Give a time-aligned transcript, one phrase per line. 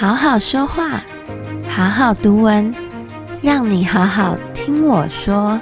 [0.00, 1.04] 好好说话，
[1.68, 2.74] 好好读文，
[3.42, 5.60] 让你好好听我说。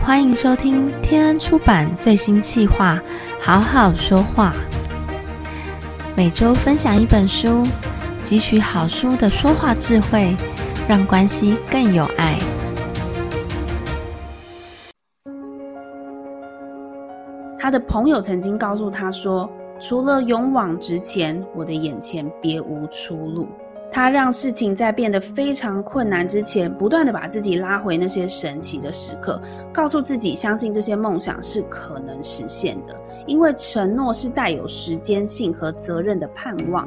[0.00, 2.94] 欢迎收听天恩出版最新企划
[3.40, 4.54] 《好好说话》，
[6.16, 7.66] 每周分享一本书，
[8.22, 10.36] 汲取好书的说话智慧，
[10.88, 12.38] 让关系更有爱。
[17.58, 19.50] 他的朋友曾经告诉他说。
[19.80, 23.46] 除了勇往直前，我的眼前别无出路。
[23.90, 29.40] 他让事情在变得非常困难之前，不断的把自己拉回那些神奇的时刻，
[29.72, 32.94] 告诉自己相信这些梦想是可能实现的，
[33.26, 36.86] 因为承诺是带有时间性和责任的盼望。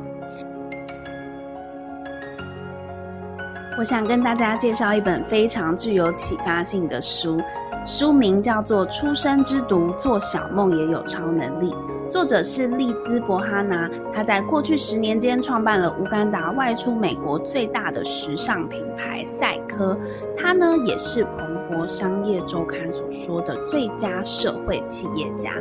[3.80, 7.40] 我想跟大家介绍一本非常具有启发性的书，
[7.84, 11.72] 书名叫做《出生之毒：做小梦也有超能力》。
[12.12, 19.98] 作者是利兹伯哈拿，他在过去十年间创办了乌干达外出美国最大的时尚品牌赛科。
[20.36, 25.54] 他呢也是彭博商业周刊所说的最佳社会企业家。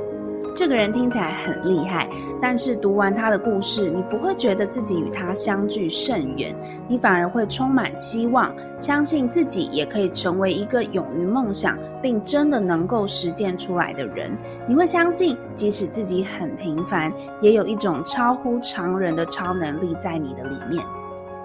[0.54, 2.08] 这个人听起来很厉害，
[2.40, 6.54] 但是读完他的故事，你不会觉得自己与他相距甚远，
[6.88, 14.30] 你反而会充满希望，相信自己也可以成为一个勇于梦想并真的能够实践出来的人。
[14.66, 20.84] 你会相信，即使自己很平凡，也有一种超乎常人的超能力在你的里面。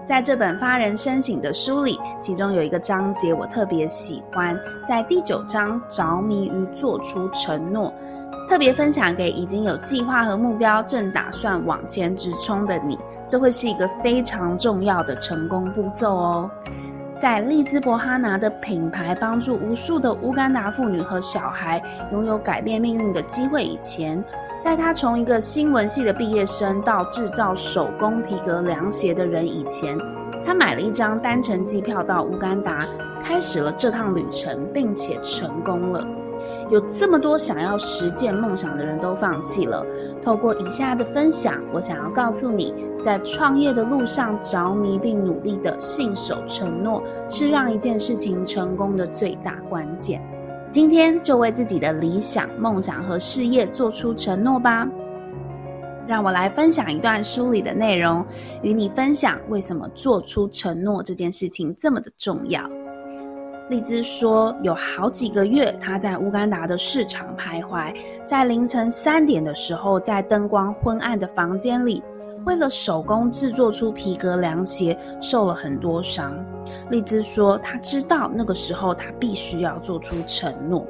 [0.06, 4.56] 在这本发人深省的书里，其中有一个章节我特别喜欢，
[4.88, 7.92] 在第九章着迷于做出承诺。
[8.48, 16.50] 特别分享给已经有计划和目标，正打算往前直冲的你，这会是一个非常重要的成功步骤哦。
[17.20, 24.24] 在利兹伯哈拿的品牌帮助无数的乌干达妇女和小孩拥有改变命运的机会以前，
[24.62, 29.98] 在他从一个新闻系的毕业生到制造手工皮革凉鞋的人以前，
[30.46, 32.86] 他买了一张单程机票到乌干达，
[33.24, 36.06] 开始了这趟旅程，并且成功了。
[36.70, 39.86] 有这么多想要实践梦想的人都放弃了。
[40.22, 50.22] 透过以下的分享，我想要告诉你，在创业的路上着迷并努力的信守承诺，是让一件事情成功的最大关键。
[50.72, 54.88] 今天就为自己的理想、梦想和事业做出承诺吧。
[56.08, 58.26] 让我来分享一段书里的内容，
[58.62, 62.62] 与你分享为什么做出承诺这件事情这么的重要。
[63.68, 67.92] 利兹说，有好几个月，他在乌干达的市场徘徊，
[68.24, 72.04] 在凌晨三点的时候，在灯光昏暗的房间里，
[72.46, 76.38] 为了手工制作出皮革凉鞋，受了很多伤。
[76.92, 80.86] 利兹说，他知道那个时候他必须要做出承诺。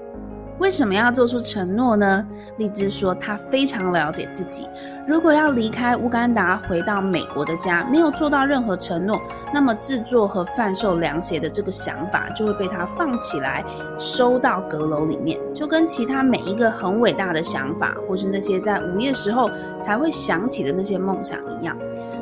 [0.58, 2.26] 为什么要做出承诺呢？
[2.58, 4.68] 荔枝说，他非常了解自己。
[5.08, 9.22] 如果要离开乌干达回到美国的家，没有做到任何承诺，
[9.54, 13.64] 那么制作和贩售凉鞋的这个想法就会被他放起来，
[14.00, 19.52] 收到阁楼里面，就跟其他每一个很伟大的想法，或是那些在午夜时候
[19.82, 21.78] 才会想起的那些梦想一样。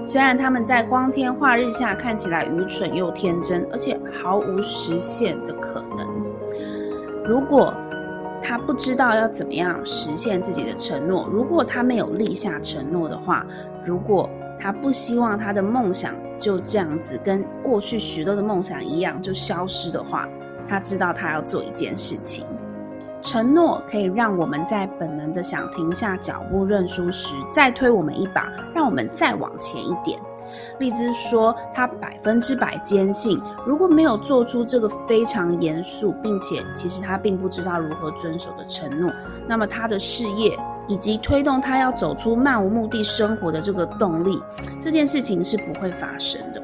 [0.06, 6.06] 虽然他们在光天化日下看起来愚蠢又天真，而且毫无实现的可能。
[7.26, 7.74] 如果
[8.44, 11.28] 他不知道要怎么样实现自己的承诺。
[11.32, 13.46] 如果他没有立下承诺的话，
[13.86, 20.28] 如果他不希望他的梦想就这样子跟过去许多的梦想一样就消失的话，
[20.68, 22.46] 他知道他要做一件事情。
[23.22, 30.20] 承诺可以让我们在本能的想停下脚步认输时，再推我们一把，让我们再往前一点。
[30.80, 39.12] 荔枝说：“他百分之百坚信，如果没有做出这个非常严肃，并且其实他并不知道如何遵守的承诺，
[39.48, 44.42] 那么他的事业以及推动他要走出漫无目的生活的这个动力，
[44.82, 46.62] 这件事情是不会发生的。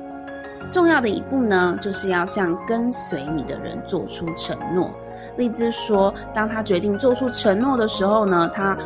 [0.71, 4.89] 重要的一步呢，就是要向跟随你的人做出承诺。”
[5.35, 8.77] 荔枝说：“当他决定做出承诺的时候呢，他。”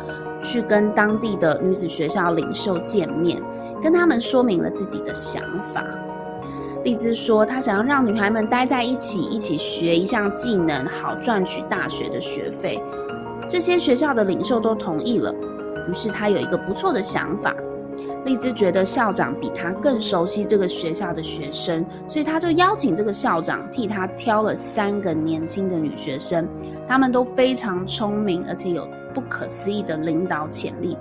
[0.44, 3.42] 去跟当地的女子学校领袖见面，
[3.82, 5.82] 跟他们说明了自己的想法。
[6.84, 12.78] 荔枝说，她想要让女孩们待在一起，一起学一项技能，好赚取大学的学费。
[13.48, 15.34] 这些学校的领袖都同意了，
[15.88, 17.54] 于是她有一个不错的想法。
[18.24, 26.48] 荔枝觉得校长比他更熟悉这个学校的学生，所以他就邀请这个校长替他挑了三个年轻的女学生，
[26.88, 30.96] 她们都非常聪明，而且有不可思议的领导潜力，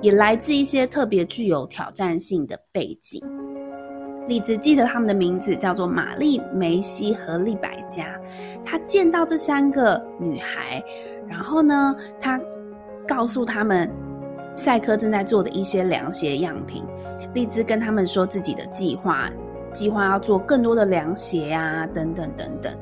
[0.00, 3.22] 也来自一些特别具有挑战性的背景。
[4.26, 8.20] 荔枝记得他们的名字叫做玛丽、梅西和利百加。
[8.64, 10.82] 他见到这三个女孩，
[11.28, 12.40] 然后呢，他
[13.06, 13.88] 告诉他们。
[14.56, 16.82] 赛科正在做的一些凉鞋样品，
[17.34, 19.30] 丽兹跟他们说自己的计划，
[19.72, 22.72] 计划要做更多的凉鞋啊，等等等等。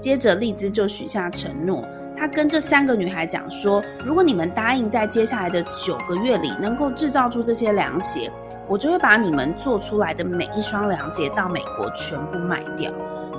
[0.00, 1.84] 接着，丽兹就许下承诺，
[2.16, 8.30] 她跟这三个女孩讲说：如果你们答应在接下来的九个月里能够制造出这些凉鞋，
[8.68, 12.92] 我就会把你们做出来的每一双凉鞋到美国全部卖掉。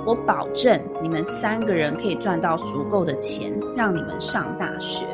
[0.04, 5.04] 我保证你们三个人可以赚到足够的钱，让你们上大学。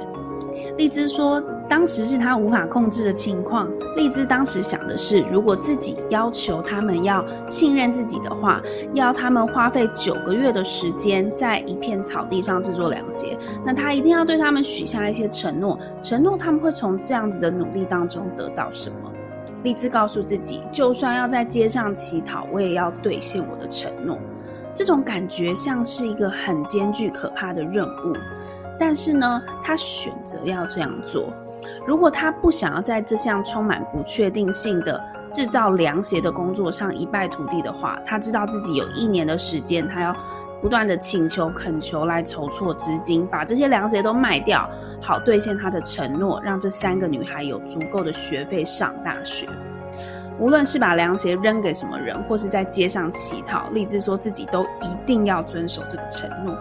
[0.76, 3.66] 丽兹说：“当时是他无法控制的情况。
[3.96, 8.60] 丽兹当时想的是，如果自己要求他们要信任自己的话，
[8.92, 19.10] 要他们花费九个月的时间在一片草地上制作凉鞋，那她一定要对他们许下一些承诺，承诺他们会从这样子的努力当中得到什么。”
[19.64, 24.18] 丽兹告诉自己，就算要在街上乞讨，我也要兑现我的承诺。
[24.74, 28.12] 这种感觉像是一个很艰巨、可怕的任务，
[28.78, 31.32] 但是呢，他选择要这样做。
[31.86, 40.14] 如果他不想要在这项充满不确定性的制造凉鞋的工作上一败涂地的话，他知道自己有一年的时间，他要
[40.60, 44.68] 不断的请求、恳求来筹措资金，把这些凉鞋都卖掉，
[45.00, 49.48] 好兑现他的承诺，让这三个女孩有足够的学费上大学。
[50.38, 56.56] 无论是把凉鞋扔给什么人，或是在街上乞讨，荔枝说自己都一定要遵守这个承诺。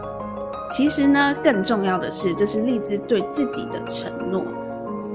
[0.71, 4.45] 其实呢，更重要的是，这是荔枝对自己的承诺。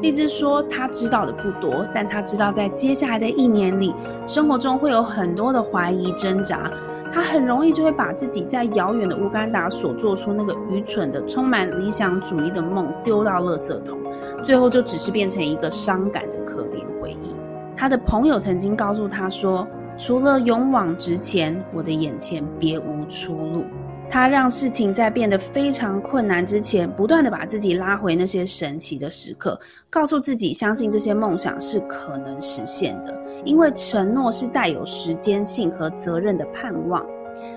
[0.03, 3.95] 荔枝说，他知道的不多，但他知道在接下来的一年里，
[4.27, 6.71] 生活中会有很多的怀疑挣扎，
[7.11, 13.99] 他很容易就会把自己在遥远的乌干达所做出那个愚蠢的、充满理想主义的梦丢到垃圾桶，
[14.45, 17.35] 最后就只是变成一个伤感的可怜回忆。
[17.75, 19.67] 他的朋友曾经告诉他说
[19.97, 23.65] ：“除了勇往直前，我的眼前别无出路。”
[24.09, 29.59] 他让事情在变得非常困难之前，不断的把自己拉回那些神奇的时刻，
[29.91, 33.15] 告诉自己相信这些梦想是可能实现的，
[33.45, 37.05] 因为承诺是带有时间性和责任的盼望。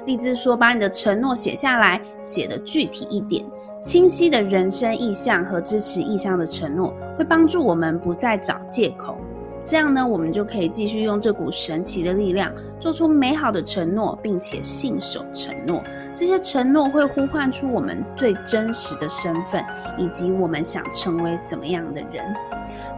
[0.05, 3.45] 荔枝说：“把你的承诺写下来，写的具体一点，
[3.83, 9.17] 清晰的人生意向和支持意向的承诺，会帮助我们不再找借口。”
[9.65, 15.83] 这样呢，我们就可以继续用这股神奇的力量，做出美好的承诺，并且信守承诺。
[16.19, 19.63] 这些承诺会呼唤出我们最真实的身份，
[19.97, 22.35] 以及我们想成为怎么样的人。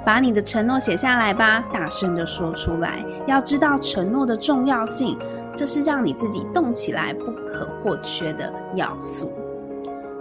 [0.03, 3.05] 把你的承诺写下来吧，大声地说出来。
[3.27, 5.19] 要知道承诺的重要性，
[5.53, 9.31] 这是让你自己动起来不可或缺的要素。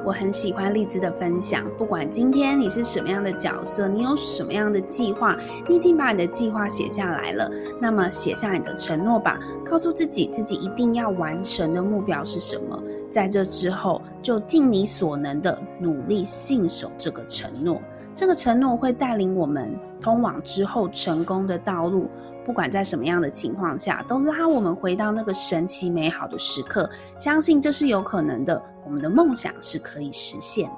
[0.04, 5.36] 我很喜欢荔枝的分享，不管今天你是什么样的角色，你有什么样的计划，
[5.68, 7.50] 你已经把你的计划写下来了，
[7.80, 17.80] 那么写下你的承诺吧，告诉自己自己一定要完成的目标是什么，在这之后就尽你所能的努力信守这个承诺，
[18.14, 22.08] 这个承诺会带领我们通往之后成功的道路。
[22.44, 26.88] 不管在什么样的情况下，都拉我们回到那个神奇美好的时刻。
[27.18, 30.68] 相信这是有可能的，我们的梦想是可以实现。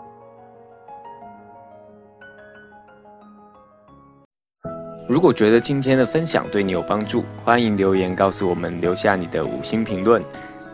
[5.09, 10.23] 如果觉得今天的分享对你有帮助，欢迎留言告诉我们，留下你的五星评论。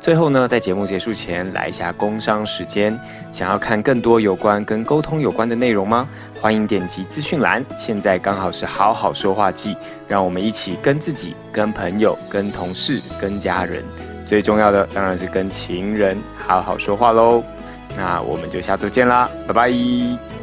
[0.00, 2.98] 最后呢，在节目结束前来一下工商时间。
[3.32, 6.08] 想要看更多有关跟沟通有关的内容吗？
[6.40, 7.64] 欢迎点击资讯栏。
[7.76, 13.84] 现在刚好是好好说话季，让我们一起跟自己、跟朋友、跟同事、跟家人，
[14.26, 17.42] 最重要的当然是跟情人好好说话喽。
[17.96, 20.37] 那我们就下周见啦，拜拜。